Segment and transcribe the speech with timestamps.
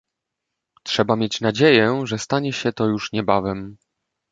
[0.83, 3.77] Trzeba mieć nadzieję, że stanie się to już niebawem